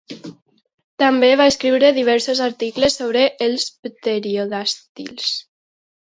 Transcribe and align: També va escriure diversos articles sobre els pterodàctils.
També 1.03 1.29
va 1.41 1.45
escriure 1.51 1.91
diversos 1.97 2.41
articles 2.47 2.97
sobre 3.03 3.23
els 3.49 3.67
pterodàctils. 3.91 5.31